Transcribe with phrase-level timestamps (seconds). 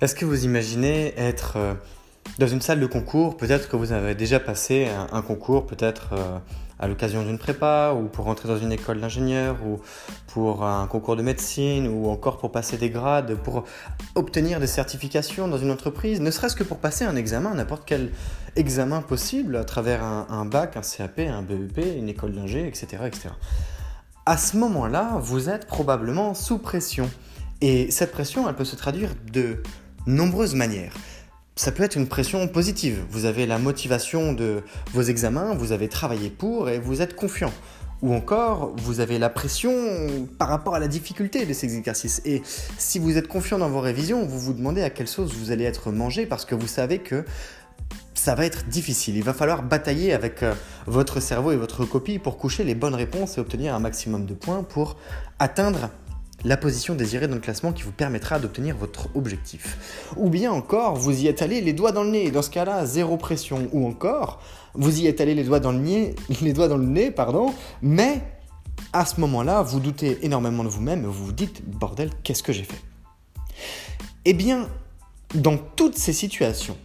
[0.00, 1.74] Est-ce que vous imaginez être euh,
[2.38, 6.38] dans une salle de concours Peut-être que vous avez déjà passé un, concours, peut-être euh,
[6.78, 9.78] à l'occasion d'une prépa, ou pour rentrer dans une école d'ingénieur, ou
[10.28, 13.64] pour un concours de médecine, ou encore pour passer des grades, pour
[14.14, 18.10] obtenir des certifications dans une entreprise, ne serait-ce que pour passer un examen, n'importe quel
[18.56, 23.28] examen possible, à travers un, bac, un CAP, un BEP, une école d'ingé, etc., etc.
[24.24, 27.10] À ce moment-là, vous êtes probablement sous pression.
[27.60, 29.62] Et cette pression, elle peut se traduire de
[30.06, 30.92] nombreuses manières.
[31.56, 33.04] Ça peut être une pression positive.
[33.10, 34.62] Vous avez la motivation de
[34.92, 37.52] vos examens, vous avez travaillé pour et vous êtes confiant.
[38.02, 39.70] Ou encore, vous avez la pression
[40.38, 42.22] par rapport à la difficulté de ces exercices.
[42.24, 42.40] Et
[42.78, 45.64] si vous êtes confiant dans vos révisions, vous vous demandez à quelle sauce vous allez
[45.64, 47.26] être mangé parce que vous savez que
[48.14, 49.16] ça va être difficile.
[49.16, 50.54] Il va falloir batailler avec euh,
[50.86, 54.34] votre cerveau et votre copie pour coucher les bonnes réponses et obtenir un maximum de
[54.34, 54.96] points pour
[55.38, 55.90] atteindre
[56.44, 60.12] la position désirée dans le classement qui vous permettra d'obtenir votre objectif.
[60.16, 62.86] Ou bien encore, vous y êtes allé les doigts dans le nez, dans ce cas-là,
[62.86, 63.68] zéro pression.
[63.72, 64.40] Ou encore,
[64.74, 67.52] vous y êtes allé les doigts dans le nez, pardon,
[67.82, 68.22] mais
[68.92, 72.52] à ce moment-là, vous doutez énormément de vous-même et vous vous dites, bordel, qu'est-ce que
[72.52, 72.80] j'ai fait?
[74.24, 74.68] Eh bien,
[75.34, 76.76] dans toutes ces situations,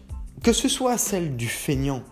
[0.43, 2.03] que ce soit celle du feignant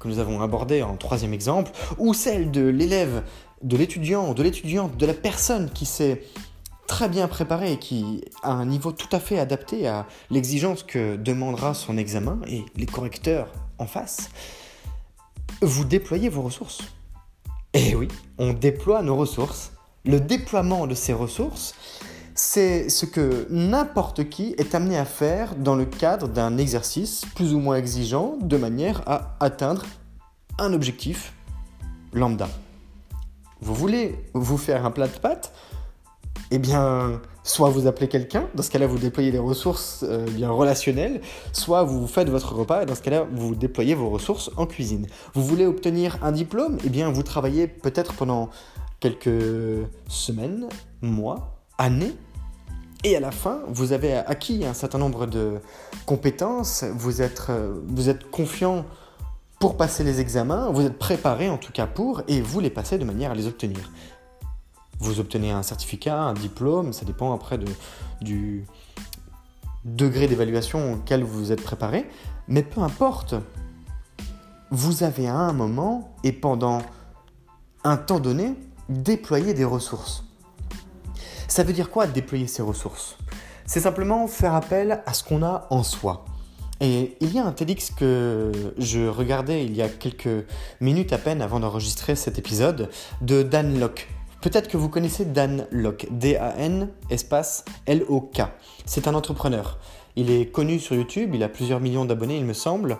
[0.00, 3.22] que nous avons abordé en troisième exemple, ou celle de l'élève,
[3.62, 6.22] de l'étudiant, de l'étudiante, de la personne qui s'est
[6.86, 11.16] très bien préparé et qui a un niveau tout à fait adapté à l'exigence que
[11.16, 14.30] demandera son examen et les correcteurs en face,
[15.60, 16.82] vous déployez vos ressources.
[17.74, 19.72] Et oui, on déploie nos ressources.
[20.04, 21.74] Le déploiement de ces ressources,
[22.34, 27.54] c'est ce que n'importe qui est amené à faire dans le cadre d'un exercice plus
[27.54, 29.84] ou moins exigeant de manière à atteindre
[30.58, 31.32] un objectif
[32.12, 32.48] lambda.
[33.60, 35.52] Vous voulez vous faire un plat de pâtes?
[36.52, 40.50] Eh bien, soit vous appelez quelqu'un, dans ce cas-là, vous déployez les ressources euh, bien
[40.50, 41.20] relationnelles,
[41.52, 45.06] soit vous faites votre repas, et dans ce cas-là, vous déployez vos ressources en cuisine.
[45.34, 46.78] Vous voulez obtenir un diplôme?
[46.84, 48.50] Eh bien, vous travaillez peut-être pendant
[49.00, 50.68] quelques semaines,
[51.00, 52.14] mois, années,
[53.04, 55.54] et à la fin, vous avez acquis un certain nombre de
[56.06, 58.84] compétences, vous êtes, euh, vous êtes confiant
[59.58, 62.98] pour passer les examens, vous êtes préparé en tout cas pour, et vous les passez
[62.98, 63.90] de manière à les obtenir.
[65.02, 67.66] Vous obtenez un certificat, un diplôme, ça dépend après de,
[68.20, 68.64] du
[69.84, 72.08] degré d'évaluation auquel vous vous êtes préparé,
[72.46, 73.34] mais peu importe.
[74.70, 76.82] Vous avez à un moment et pendant
[77.82, 78.54] un temps donné
[78.88, 80.22] déployé des ressources.
[81.48, 83.18] Ça veut dire quoi déployer ces ressources?
[83.66, 86.24] C'est simplement faire appel à ce qu'on a en soi.
[86.80, 90.46] Et il y a un TEDx que je regardais il y a quelques
[90.80, 92.88] minutes à peine avant d'enregistrer cet épisode
[93.20, 94.08] de Dan Locke.
[94.42, 98.42] Peut-être que vous connaissez Dan Locke, D-A-N espace L-O-K.
[98.84, 99.78] C'est un entrepreneur.
[100.16, 102.98] Il est connu sur YouTube, il a plusieurs millions d'abonnés, il me semble.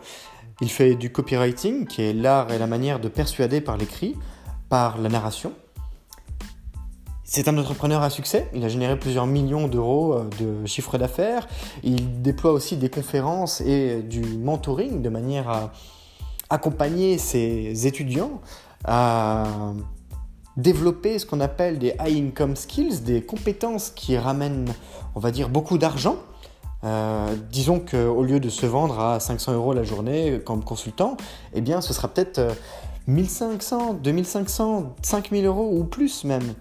[0.60, 4.14] Il fait du copywriting, qui est l'art et la manière de persuader par l'écrit,
[4.68, 5.52] par la narration.
[7.24, 11.48] C'est un entrepreneur à succès, il a généré plusieurs millions d'euros euh, de chiffre d'affaires,
[11.82, 15.72] il déploie aussi des conférences et du mentoring de manière à
[16.50, 18.40] accompagner ses étudiants
[18.84, 19.72] à
[20.56, 24.72] développer ce qu'on appelle des high income skills, des compétences qui ramènent,
[25.14, 26.16] on va dire, beaucoup d'argent.
[26.84, 31.16] Euh, disons qu'au lieu de se vendre à 500 euros la journée comme consultant,
[31.54, 32.40] eh bien ce sera peut-être
[33.06, 36.54] 1500, 2500, 5000 euros ou plus même.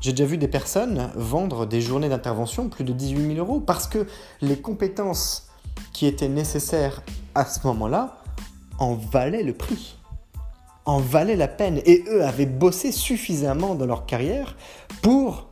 [0.00, 3.86] J'ai déjà vu des personnes vendre des journées d'intervention plus de 18 000 euros parce
[3.86, 4.06] que
[4.40, 5.48] les compétences
[5.92, 7.02] qui étaient nécessaires
[7.34, 8.18] à ce moment-là
[8.78, 9.96] en valaient le prix,
[10.86, 11.80] en valaient la peine.
[11.84, 14.56] Et eux avaient bossé suffisamment dans leur carrière
[15.02, 15.50] pour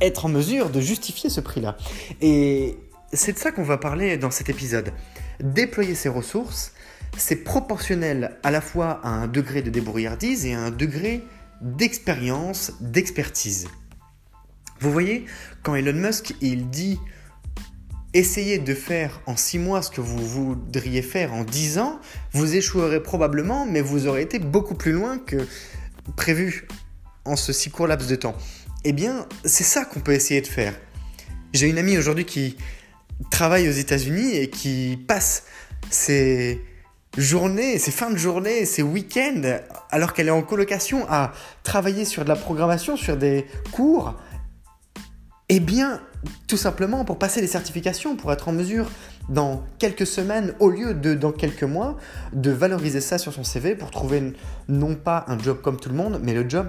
[0.00, 1.76] être en mesure de justifier ce prix-là.
[2.20, 2.76] Et
[3.12, 4.92] c'est de ça qu'on va parler dans cet épisode.
[5.40, 6.72] Déployer ses ressources,
[7.16, 11.22] c'est proportionnel à la fois à un degré de débrouillardise et à un degré
[11.62, 13.68] d'expérience, d'expertise.
[14.80, 15.24] Vous voyez,
[15.62, 16.98] quand Elon Musk il dit
[18.18, 22.00] essayez de faire en 6 mois ce que vous voudriez faire en 10 ans,
[22.32, 25.36] vous échouerez probablement, mais vous aurez été beaucoup plus loin que
[26.16, 26.66] prévu
[27.24, 28.34] en ce si court laps de temps.
[28.84, 30.74] Eh bien, c'est ça qu'on peut essayer de faire.
[31.52, 32.56] J'ai une amie aujourd'hui qui
[33.30, 35.44] travaille aux États-Unis et qui passe
[35.90, 36.62] ses
[37.16, 39.58] journées, ses fins de journée, ses week-ends,
[39.90, 44.14] alors qu'elle est en colocation, à travailler sur de la programmation, sur des cours,
[45.48, 46.00] eh bien,
[46.46, 48.90] tout simplement pour passer les certifications, pour être en mesure,
[49.28, 51.96] dans quelques semaines, au lieu de dans quelques mois,
[52.32, 54.32] de valoriser ça sur son CV pour trouver
[54.68, 56.68] non pas un job comme tout le monde, mais le job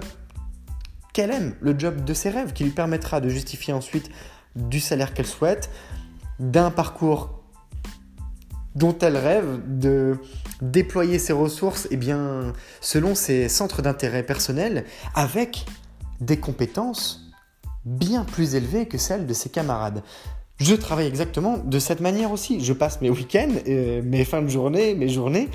[1.12, 4.10] qu'elle aime, le job de ses rêves, qui lui permettra de justifier ensuite
[4.56, 5.70] du salaire qu'elle souhaite,
[6.38, 7.42] d'un parcours
[8.74, 10.18] dont elle rêve de
[10.62, 14.84] déployer ses ressources eh bien, selon ses centres d'intérêt personnels
[15.14, 15.66] avec
[16.20, 17.27] des compétences
[17.88, 20.02] bien plus élevées que celles de ses camarades.
[20.60, 22.60] Je travaille exactement de cette manière aussi.
[22.60, 25.48] Je passe mes week-ends, euh, mes fins de journée, mes journées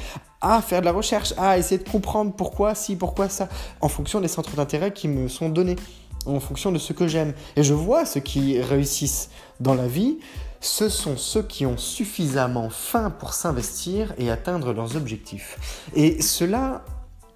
[0.44, 3.48] à faire de la recherche, à essayer de comprendre pourquoi si, pourquoi ça,
[3.80, 5.78] en fonction des centres d'intérêt qui me sont donnés,
[6.26, 7.34] en fonction de ce que j'aime.
[7.56, 9.30] Et je vois ceux qui réussissent
[9.62, 10.20] dans la vie,
[10.60, 15.88] ce sont ceux qui ont suffisamment faim pour s'investir et atteindre leurs objectifs.
[15.96, 16.84] Et ceux-là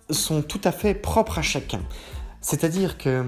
[0.10, 1.82] sont tout à fait propres à chacun.
[2.42, 3.26] C'est-à-dire que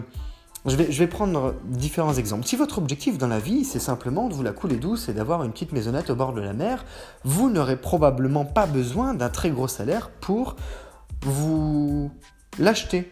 [0.66, 2.46] je vais, prendre différents exemples.
[2.46, 5.44] Si votre objectif dans la vie, c'est simplement de vous la couler douce et d'avoir
[5.44, 6.84] une petite maisonnette au bord de la mer,
[7.24, 10.58] vous n'aurez probablement pas besoin d'un très gros salaire pour
[11.22, 12.12] vous
[12.58, 13.10] l'acheter.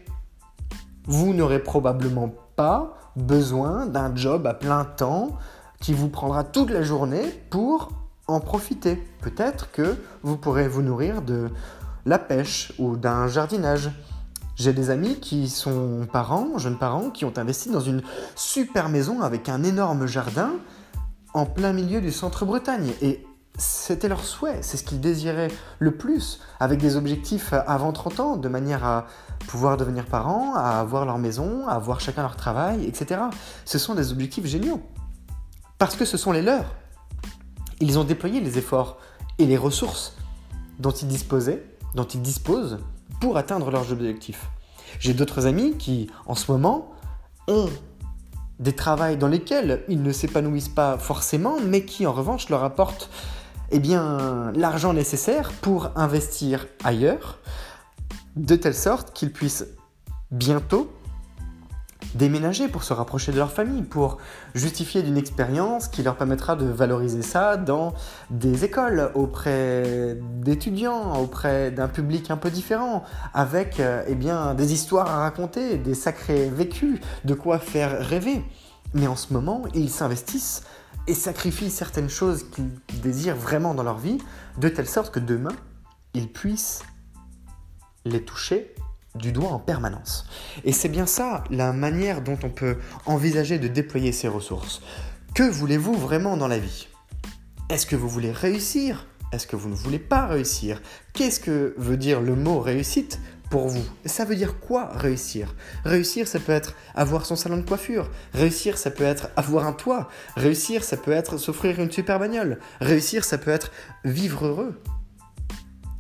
[1.06, 5.38] Vous n'aurez probablement pas besoin d'un job à plein temps
[5.80, 7.90] qui vous prendra toute la journée pour
[8.28, 9.02] en profiter.
[9.22, 11.50] Peut-être que vous pourrez vous nourrir de
[12.06, 13.90] la pêche ou d'un jardinage.
[14.58, 18.02] J'ai des amis qui sont parents, jeunes parents, qui ont investi dans une
[18.36, 20.54] super maison avec un énorme jardin
[21.36, 22.92] en plein milieu du centre Bretagne.
[23.04, 23.24] Et
[23.56, 28.36] c'était leur souhait, c'est ce qu'ils désiraient le plus, avec des objectifs avant 30 ans,
[28.36, 29.06] de manière à
[29.48, 33.22] pouvoir devenir parents, à avoir leur maison, à avoir chacun leur travail, etc.
[33.64, 34.82] Ce sont des objectifs géniaux
[35.78, 36.74] parce que ce sont les leurs.
[37.80, 38.98] Ils ont déployé les efforts
[39.38, 40.16] et les ressources
[40.80, 42.80] dont ils disposaient, dont ils disposent
[43.20, 44.50] pour atteindre leurs objectifs.
[45.00, 46.92] J'ai d'autres amis qui, en ce moment,
[47.48, 47.70] ont
[48.60, 53.10] des travails dans lesquels ils ne s'épanouissent pas forcément, mais qui en revanche leur apportent
[53.72, 57.40] eh l'argent nécessaire pour investir ailleurs,
[58.36, 59.66] de telle sorte qu'ils puissent
[60.32, 60.90] bientôt
[62.16, 64.18] déménager pour se rapprocher de leur famille, pour
[64.56, 67.94] justifier d'une expérience qui leur permettra de valoriser ça dans
[68.30, 74.74] des écoles, auprès d'étudiants, auprès d'un public un peu différent, avec euh, eh bien, des
[74.74, 78.44] histoires à raconter, des sacrés vécus, de quoi faire rêver.
[78.94, 80.64] Mais en ce moment, ils s'investissent
[81.08, 84.18] et sacrifient certaines choses qu'ils désirent vraiment dans leur vie,
[84.58, 85.56] de telle sorte que demain,
[86.14, 86.84] ils puissent
[88.06, 88.74] les toucher
[89.18, 90.26] du doigt en permanence.
[90.64, 94.82] Et c'est bien ça la manière dont on peut envisager de déployer ces ressources.
[95.34, 96.88] Que voulez-vous vraiment dans la vie?
[97.70, 99.06] Est-ce que vous voulez réussir?
[99.34, 100.82] Est-ce que vous ne voulez pas réussir?
[101.14, 103.20] Qu'est-ce que veut dire le mot réussite
[103.50, 103.84] pour vous?
[104.06, 105.54] Ça veut dire quoi réussir?
[105.84, 108.10] Réussir, ça peut être avoir son salon de coiffure.
[108.34, 110.08] Réussir, ça peut être avoir un toit.
[110.38, 112.60] Réussir, ça peut être s'offrir une super bagnole.
[112.80, 113.72] Réussir, ça peut être
[114.06, 114.82] vivre heureux.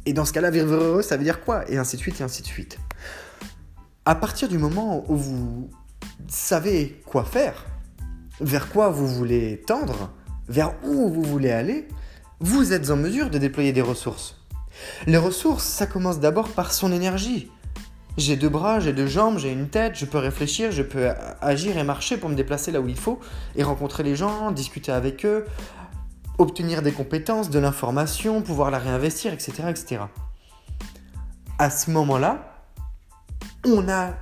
[0.06, 1.70] Et dans ce cas-là, vivre heureux, ça veut dire quoi?
[1.70, 2.80] Et ainsi de suite, et ainsi de suite
[4.08, 5.70] à partir du moment où vous
[6.30, 7.66] savez quoi faire,
[8.40, 10.12] vers quoi vous voulez tendre,
[10.48, 11.90] vers où vous voulez aller,
[12.40, 14.38] vous êtes en mesure de déployer des ressources.
[15.08, 17.52] Les ressources, ça commence d'abord par son énergie.
[18.16, 21.10] J'ai deux bras, j'ai deux jambes, j'ai une tête, je peux réfléchir, je peux
[21.42, 23.20] agir et marcher pour me déplacer là où il faut
[23.58, 25.44] et rencontrer les gens, discuter avec eux,
[26.38, 29.64] obtenir des compétences, de l'information, pouvoir la réinvestir, etc.
[29.68, 30.00] etc.
[31.60, 32.47] À ce moment-là,
[33.66, 34.14] on a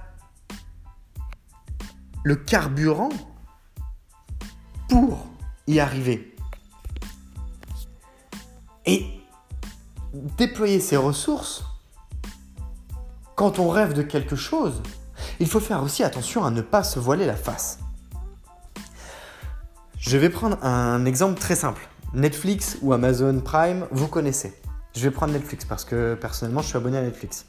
[2.24, 3.10] le carburant
[4.89, 5.27] pour
[5.68, 6.36] y arriver.
[8.86, 9.06] Et
[10.13, 11.63] déployer ces ressources,
[13.36, 14.82] quand on rêve de quelque chose,
[15.39, 17.80] il faut faire aussi attention à ne pas se voiler la face.
[19.98, 21.88] Je vais prendre un exemple très simple.
[22.13, 24.54] Netflix ou Amazon Prime, vous connaissez.
[24.96, 27.46] Je vais prendre Netflix parce que personnellement, je suis abonné à Netflix.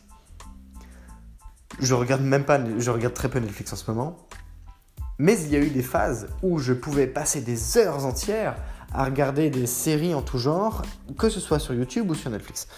[1.80, 4.16] Je regarde même pas, je regarde très peu Netflix en ce moment.
[5.18, 8.56] Mais il y a eu des phases où je pouvais passer des heures entières
[8.92, 10.82] à regarder des séries en tout genre,
[11.18, 12.68] que ce soit sur YouTube ou sur Netflix.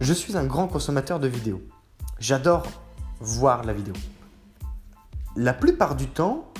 [0.00, 1.62] Je suis un grand consommateur de vidéos.
[2.18, 2.66] J'adore
[3.20, 3.94] voir la vidéo.
[5.36, 6.52] La plupart du temps,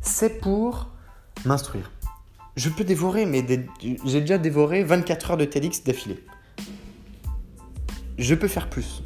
[0.00, 0.90] c'est pour
[1.44, 1.90] m'instruire.
[2.56, 3.44] Je peux dévorer, mais
[4.04, 6.24] j'ai déjà dévoré 24 heures de TEDx d'affilée.
[8.18, 9.02] Je peux faire plus.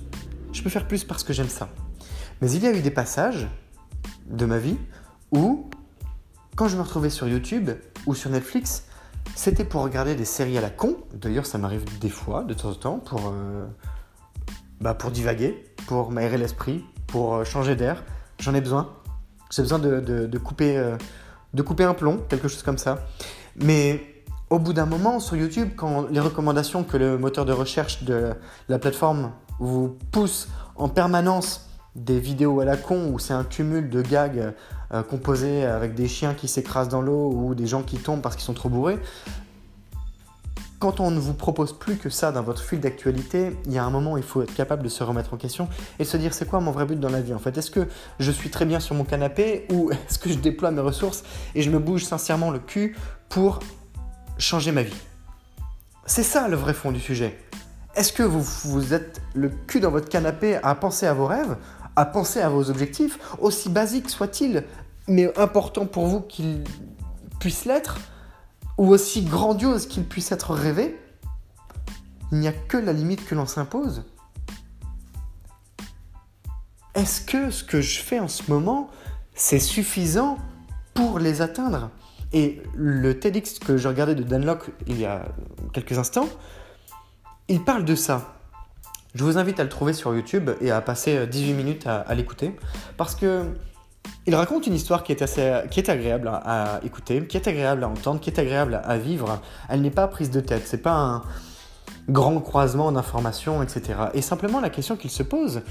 [0.53, 1.69] Je peux faire plus parce que j'aime ça.
[2.41, 3.49] Mais il y a eu des passages
[4.27, 4.77] de ma vie
[5.33, 5.69] où,
[6.57, 7.71] quand je me retrouvais sur YouTube
[8.07, 8.85] ou sur Netflix,
[9.35, 10.97] c'était pour regarder des séries à la con.
[11.15, 13.67] D'ailleurs, ça m'arrive des fois, de temps en temps, pour, euh,
[14.81, 18.05] bah, pour divaguer, pour m'aérer l'esprit, pour euh, changer d'air.
[18.39, 18.95] J'en ai besoin.
[19.51, 20.97] J'ai besoin de, couper, euh,
[21.55, 23.07] de couper un plomb, quelque chose comme ça.
[23.57, 24.18] Mais
[24.51, 28.33] au bout d'un moment, sur YouTube, quand les recommandations que le moteur de recherche de
[28.69, 33.91] la plateforme vous pousse en permanence des vidéos à la con où c'est un cumul
[33.91, 34.55] de gags
[34.95, 38.37] euh, composés avec des chiens qui s'écrasent dans l'eau ou des gens qui tombent parce
[38.37, 38.99] qu'ils sont trop bourrés.
[40.79, 43.85] Quand on ne vous propose plus que ça dans votre fil d'actualité, il y a
[43.85, 46.33] un moment où il faut être capable de se remettre en question et se dire
[46.33, 47.59] c'est quoi mon vrai but dans la vie en fait?
[47.59, 47.89] Est-ce que
[48.21, 51.25] je suis très bien sur mon canapé ou est-ce que je déploie mes ressources
[51.57, 52.97] et je me bouge sincèrement le cul
[53.29, 53.59] pour
[54.39, 54.97] changer ma vie
[56.07, 57.39] C'est ça le vrai fond du sujet.
[57.95, 61.57] Est-ce que vous, vous êtes le cul dans votre canapé à penser à vos rêves
[61.99, 64.63] à penser à vos objectifs, aussi basiques soient-ils,
[65.09, 66.63] mais importants pour vous qu'ils
[67.41, 67.99] puissent l'être,
[68.77, 70.97] ou aussi grandioses qu'ils puissent être rêvés,
[72.31, 74.05] il n'y a que la limite que l'on s'impose.
[76.95, 78.91] Est-ce que ce que je fais en ce moment,
[79.35, 80.39] c'est suffisant
[80.95, 81.91] pour les atteindre?
[82.33, 85.25] Et le TEDx que je regardais de Dan Locke il y a
[85.73, 86.29] quelques instants,
[87.49, 88.35] il parle de ça.
[89.15, 92.15] Je vous invite à le trouver sur YouTube et à passer 18 euh, minutes à,
[92.15, 92.55] l'écouter
[92.97, 93.45] parce que
[94.27, 97.85] il raconte une histoire qui est assez, qui est agréable à, écouter, qui est agréable
[97.85, 99.41] à entendre, qui est agréable à vivre.
[99.71, 101.23] Elle n'est pas prise de tête, c'est pas un
[102.11, 103.95] grand croisement d'informations, etc.
[104.13, 105.63] Et simplement la question qu'il se pose,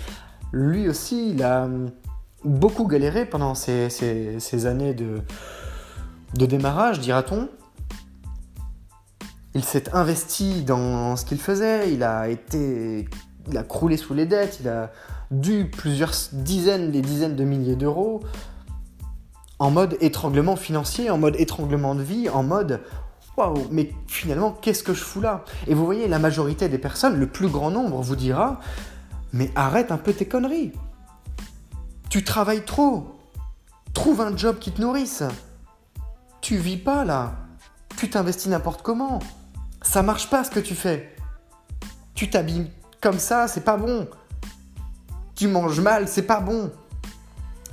[0.52, 1.68] lui aussi, il a
[2.44, 5.22] beaucoup galéré pendant ces, ces années de,
[6.34, 7.50] de démarrage, dira-t-on.
[9.54, 13.08] Il s'est investi dans ce qu'il faisait, il a été
[13.50, 14.92] il a croulé sous les dettes, il a
[15.32, 18.22] dû plusieurs dizaines, des dizaines de milliers d'euros
[19.60, 22.82] en mode étranglement financier, en mode étranglement de vie, en mode
[23.38, 25.44] waouh, mais finalement, qu'est-ce que je fous là?
[25.68, 28.60] Et vous voyez, la majorité des personnes, le plus grand nombre, vous dira
[29.34, 30.72] mais arrête un peu tes conneries.
[32.10, 33.20] Tu travailles trop.
[33.94, 35.24] Trouve un job qui te nourrisse.
[36.42, 37.36] Tu vis pas là.
[37.98, 39.20] Tu t'investis n'importe comment.
[39.82, 41.16] Ça marche pas ce que tu fais.
[42.14, 44.08] Tu t'habilles comme ça, c'est pas bon.
[45.36, 46.72] Tu manges mal, c'est pas bon.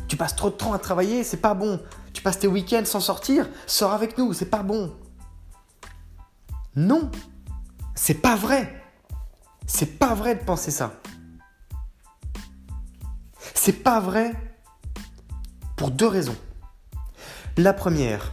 [0.07, 1.81] Tu passes trop de temps à travailler, c'est pas bon.
[2.13, 4.95] Tu passes tes week-ends sans sortir, sors avec nous, c'est pas bon.
[6.77, 7.11] Non,
[7.95, 8.83] c'est pas vrai.
[9.67, 10.93] C'est pas vrai de penser ça.
[13.55, 14.35] C'est pas vrai
[15.77, 16.37] pour deux raisons.
[17.57, 18.33] La première,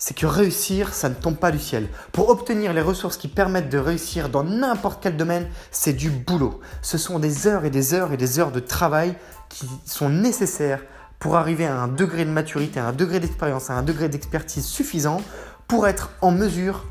[0.00, 1.86] c'est que réussir, ça ne tombe pas du ciel.
[2.10, 6.58] Pour obtenir les ressources qui permettent de réussir dans n'importe quel domaine, c'est du boulot.
[6.80, 9.14] Ce sont des heures et des heures et des heures de travail
[9.50, 10.80] qui sont nécessaires
[11.18, 14.64] pour arriver à un degré de maturité, à un degré d'expérience, à un degré d'expertise
[14.64, 15.20] suffisant
[15.68, 16.86] pour être en mesure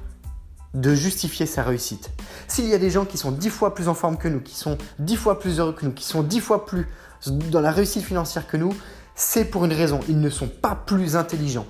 [0.75, 2.11] de justifier sa réussite.
[2.47, 4.55] S'il y a des gens qui sont dix fois plus en forme que nous, qui
[4.55, 6.87] sont dix fois plus heureux que nous, qui sont dix fois plus
[7.25, 8.75] dans la réussite financière que nous,
[9.15, 9.99] c'est pour une raison.
[10.07, 11.65] Ils ne sont pas plus intelligents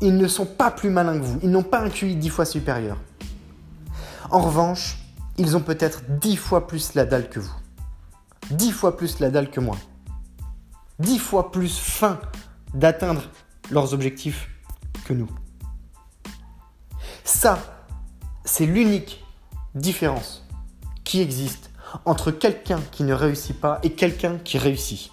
[0.00, 1.38] ils ne sont pas plus malins que vous.
[1.42, 2.98] Ils n'ont pas un QI dix fois supérieur.
[4.30, 4.98] En revanche,
[5.38, 7.54] ils ont peut-être dix fois plus la dalle que vous.
[8.50, 9.76] Dix fois plus la dalle que moi.
[10.98, 12.18] Dix fois plus faim
[12.74, 13.22] d'atteindre
[13.70, 14.48] leurs objectifs
[15.04, 15.28] que nous.
[17.24, 17.58] Ça,
[18.44, 19.24] c'est l'unique
[19.74, 20.46] différence
[21.04, 21.70] qui existe
[22.04, 25.10] entre quelqu'un qui ne réussit pas et quelqu'un qui réussit.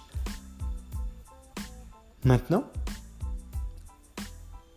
[2.24, 2.64] Maintenant,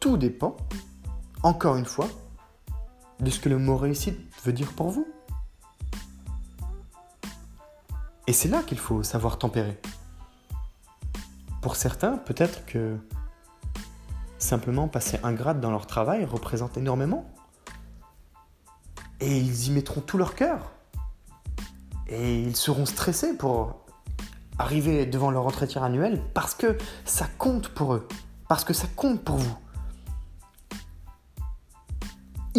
[0.08, 0.56] tout dépend,
[1.44, 2.08] encore une fois,
[3.20, 5.06] de ce que le mot réussite veut dire pour vous.
[8.26, 9.78] Et c'est là qu'il faut savoir tempérer.
[11.62, 12.96] Pour certains, peut-être que
[14.38, 17.30] simplement passer un grade dans leur travail représente énormément.
[19.20, 20.72] Et ils y mettront tout leur cœur.
[22.08, 23.82] Et ils seront stressés pour
[24.58, 28.08] arriver devant leur entretien annuel parce que ça compte pour eux.
[28.48, 29.58] Parce que ça compte pour vous.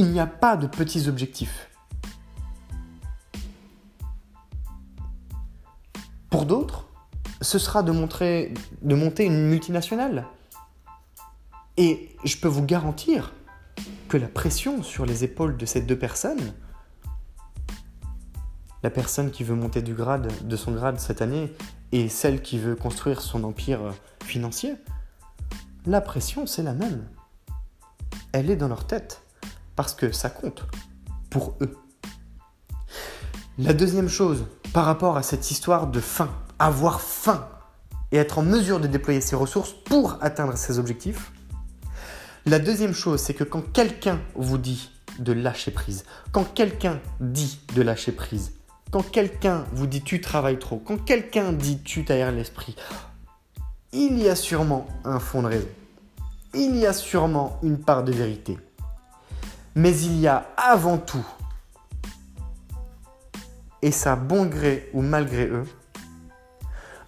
[0.01, 1.69] Il n'y a pas de petits objectifs.
[6.31, 6.87] Pour d'autres,
[7.41, 10.29] ce sera de, montrer, de monter une multinationale.
[11.77, 13.33] Et je peux vous garantir
[14.09, 16.55] que la pression sur les épaules de ces deux personnes,
[18.85, 21.53] la personne qui veut monter du grade, de son grade cette année
[21.91, 24.77] et celle qui veut construire son empire financier,
[25.87, 27.05] la pression c'est la même.
[28.31, 29.25] Elle est dans leur tête
[29.79, 30.65] parce que ça compte
[31.31, 31.77] pour eux.
[33.59, 37.47] La deuxième chose par rapport à cette histoire de faim, avoir faim
[38.11, 41.31] et être en mesure de déployer ses ressources pour atteindre ses objectifs.
[42.45, 47.61] La deuxième chose, c'est que quand quelqu'un vous dit de lâcher prise, quand quelqu'un dit
[47.77, 48.55] de lâcher prise,
[48.91, 52.75] quand quelqu'un vous dit tu travailles trop, quand quelqu'un dit tu t'aères l'esprit,
[53.93, 55.69] il y a sûrement un fond de raison.
[56.53, 58.59] Il y a sûrement une part de vérité.
[59.79, 61.25] Mais il y a avant tout,
[63.81, 65.63] et ça bon gré ou malgré eux,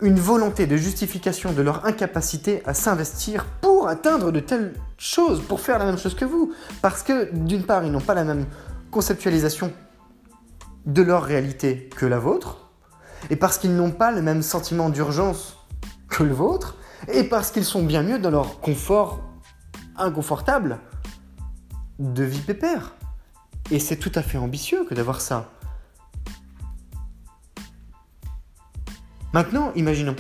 [0.00, 5.60] une volonté de justification de leur incapacité à s'investir pour atteindre de telles choses, pour
[5.60, 6.54] faire la même chose que vous.
[6.80, 8.46] Parce que d'une part, ils n'ont pas la même
[8.92, 9.72] conceptualisation
[10.86, 12.70] de leur réalité que la vôtre,
[13.30, 15.56] et parce qu'ils n'ont pas le même sentiment d'urgence
[16.08, 16.76] que le vôtre,
[17.12, 19.18] et parce qu'ils sont bien mieux dans leur confort
[19.96, 20.78] inconfortable
[22.00, 22.94] de vie pépère.
[23.70, 25.50] Et c'est tout à fait ambitieux que d'avoir ça.
[29.32, 30.16] Maintenant, imaginons.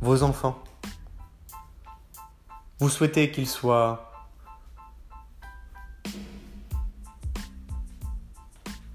[0.00, 0.58] Vos enfants.
[2.80, 4.10] Vous souhaitez qu'ils soient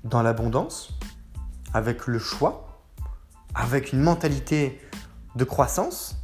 [0.04, 0.90] dans l'abondance,
[1.74, 2.82] avec le choix,
[3.54, 4.82] avec une mentalité
[5.36, 6.19] de croissance,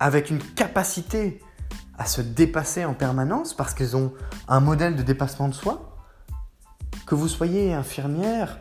[0.00, 1.40] avec une capacité
[1.98, 4.12] à se dépasser en permanence parce qu'ils ont
[4.48, 5.96] un modèle de dépassement de soi.
[7.06, 8.58] Que vous soyez infirmière,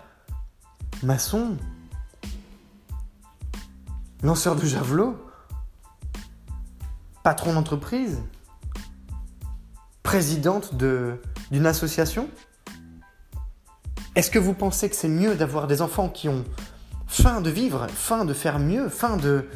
[1.03, 1.57] maçon,
[4.23, 5.17] lanceur de javelot,
[7.23, 8.21] patron d'entreprise,
[10.03, 12.29] présidente d'une association
[14.15, 16.45] Est-ce que vous pensez que c'est mieux d'avoir des enfants qui ont
[17.07, 19.47] faim de vivre, faim de faire mieux, faim de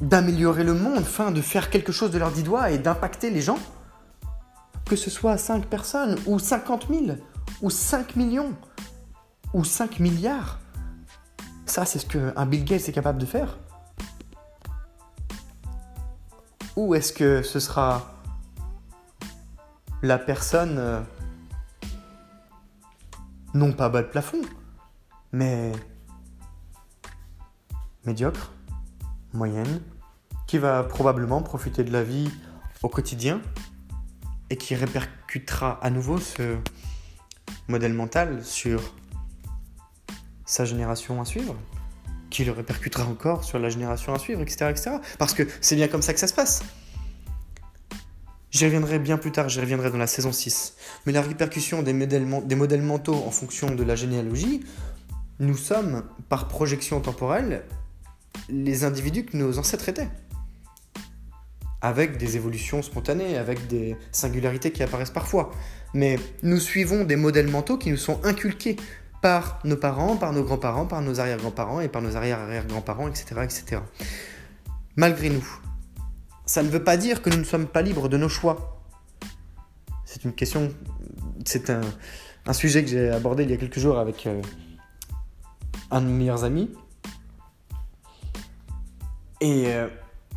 [0.00, 3.40] d'améliorer le monde, faim de faire quelque chose de leurs dix doigts et d'impacter les
[3.40, 3.58] gens
[4.90, 7.16] que ce soit 5 personnes, ou 50 000,
[7.62, 8.52] ou 5 millions,
[9.54, 10.58] ou 5 milliards.
[11.64, 13.56] Ça, c'est ce qu'un Bill Gates est capable de faire.
[16.74, 18.20] Ou est-ce que ce sera
[20.02, 21.00] la personne, euh,
[23.54, 24.42] non pas bas de plafond,
[25.30, 25.70] mais
[28.04, 28.50] médiocre,
[29.32, 29.80] moyenne,
[30.46, 32.30] qui va probablement profiter de la vie
[32.82, 33.40] au quotidien
[34.50, 36.56] et qui répercutera à nouveau ce
[37.68, 38.94] modèle mental sur
[40.44, 41.54] sa génération à suivre,
[42.30, 44.70] qui le répercutera encore sur la génération à suivre, etc.
[44.70, 44.90] etc.
[45.18, 46.62] parce que c'est bien comme ça que ça se passe.
[48.50, 50.74] J'y reviendrai bien plus tard, j'y reviendrai dans la saison 6.
[51.06, 54.64] Mais la répercussion des modèles, des modèles mentaux en fonction de la généalogie,
[55.38, 57.64] nous sommes, par projection temporelle,
[58.48, 60.08] les individus que nos ancêtres étaient
[61.82, 65.50] avec des évolutions spontanées, avec des singularités qui apparaissent parfois.
[65.94, 68.76] Mais nous suivons des modèles mentaux qui nous sont inculqués
[69.22, 73.82] par nos parents, par nos grands-parents, par nos arrière-grands-parents et par nos arrière-arrière-grands-parents, etc., etc.
[74.96, 75.46] Malgré nous,
[76.46, 78.82] ça ne veut pas dire que nous ne sommes pas libres de nos choix.
[80.04, 80.70] C'est une question,
[81.44, 81.82] c'est un,
[82.52, 84.42] sujet que j'ai abordé il y a quelques jours avec euh,
[85.90, 86.70] un de mes meilleurs amis.
[89.40, 89.88] Et euh,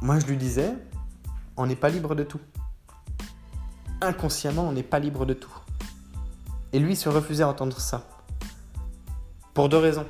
[0.01, 0.73] moi je lui disais,
[1.57, 2.39] on n'est pas libre de tout.
[4.01, 5.53] Inconsciemment, on n'est pas libre de tout.
[6.71, 8.07] Et lui se refusait à entendre ça.
[9.53, 10.05] Pour deux raisons.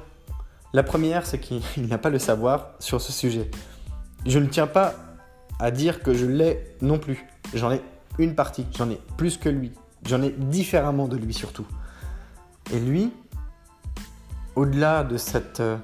[0.73, 3.49] La première, c'est qu'il n'a pas le savoir sur ce sujet.
[4.25, 4.95] Je ne tiens pas
[5.59, 7.27] à dire que je l'ai non plus.
[7.53, 7.81] J'en ai
[8.17, 9.71] une partie, j'en ai plus que lui.
[10.07, 11.65] J'en ai différemment de lui surtout.
[12.71, 13.11] Et lui,
[14.55, 15.77] au-delà de cette euh,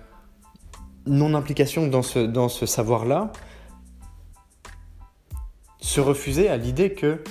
[1.09, 3.31] non-implication dans ce, dans ce savoir-là,
[5.79, 7.23] se refusait à l'idée que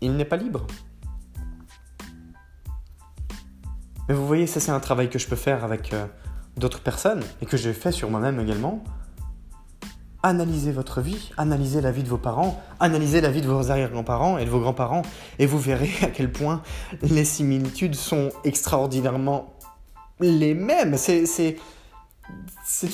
[0.00, 0.66] il n'est pas libre.
[4.08, 6.06] Mais vous voyez, ça c'est un travail que je peux faire avec euh,
[6.56, 8.82] d'autres personnes et que j'ai fait sur moi-même également.
[10.24, 14.38] Analysez votre vie, analysez la vie de vos parents, analysez la vie de vos arrière-grands-parents
[14.38, 15.02] et de vos grands-parents
[15.38, 16.62] et vous verrez à quel point
[17.02, 19.54] les similitudes sont extraordinairement
[20.20, 20.96] les mêmes.
[20.96, 21.56] C'est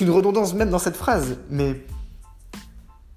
[0.00, 1.84] une redondance même dans cette phrase, mais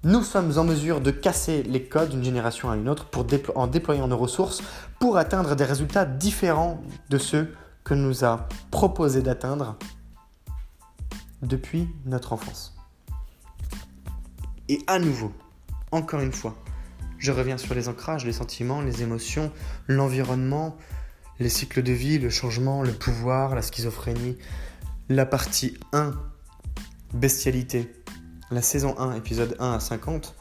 [0.04, 3.66] nous sommes en mesure de casser les codes d'une génération à une autre pour en
[3.66, 4.62] déployant nos ressources
[4.98, 9.76] pour atteindre des résultats différents de ceux que nous a proposé d'atteindre
[11.40, 12.74] depuis notre enfance.
[14.68, 15.32] Et à nouveau,
[15.92, 16.56] encore une fois,
[17.18, 19.52] je reviens sur les ancrages, les sentiments, les émotions,
[19.86, 20.76] l'environnement,
[21.38, 24.36] les cycles de vie, le changement, le pouvoir, la schizophrénie.
[25.08, 26.12] La partie 1,
[27.14, 27.92] bestialité,
[28.50, 30.34] la saison 1, épisode 1 à 50,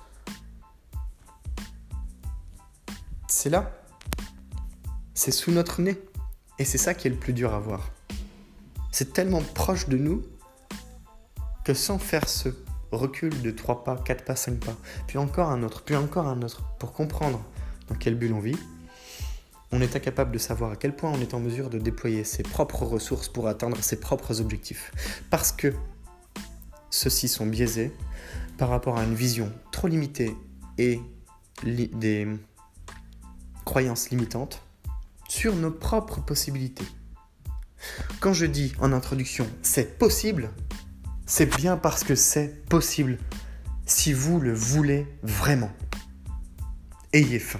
[3.27, 3.71] c'est là.
[5.13, 6.01] C'est sous notre nez.
[6.59, 7.89] Et c'est ça qui est le plus dur à voir.
[8.91, 10.23] C'est tellement proche de nous
[11.63, 12.49] que sans faire ce
[12.91, 14.75] recul de 3 pas, 4 pas, 5 pas,
[15.07, 17.43] puis encore un autre, puis encore un autre, pour comprendre
[17.87, 18.57] dans quelle bulle on vit,
[19.71, 22.43] on est incapable de savoir à quel point on est en mesure de déployer ses
[22.43, 24.91] propres ressources pour atteindre ses propres objectifs.
[25.29, 25.73] Parce que
[26.91, 27.91] ceux-ci sont biaisés
[28.57, 30.35] par rapport à une vision trop limitée
[30.77, 30.99] et
[31.63, 32.27] des
[33.65, 34.61] croyances limitantes
[35.27, 36.85] sur nos propres possibilités.
[38.19, 40.51] Quand je dis en introduction c'est possible,
[41.25, 43.17] c'est bien parce que c'est possible
[43.85, 45.71] si vous le voulez vraiment.
[47.13, 47.59] Ayez faim.